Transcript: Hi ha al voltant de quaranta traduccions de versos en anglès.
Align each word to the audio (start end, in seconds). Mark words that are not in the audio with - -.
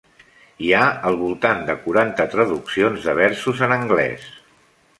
Hi 0.67 0.71
ha 0.77 0.85
al 1.09 1.17
voltant 1.19 1.61
de 1.67 1.75
quaranta 1.83 2.27
traduccions 2.37 3.05
de 3.09 3.15
versos 3.23 3.65
en 3.69 3.77
anglès. 3.77 4.29